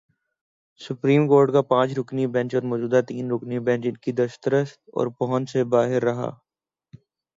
Supreme 0.81 1.27
court 1.27 1.51
کا 1.53 1.61
پانچ 1.61 1.91
رکنی 1.99 2.25
بینچ 2.27 2.55
اور 2.55 2.63
موجودہ 2.63 3.01
تین 3.07 3.31
رکنی 3.31 3.59
بینچ 3.59 3.85
ان 3.85 3.97
کی 3.97 4.11
دسترس 4.11 4.69
اور 4.93 5.07
پہنچ 5.19 5.49
سے 5.51 5.63
باہر 5.63 6.03
رہا۔ 6.03 6.29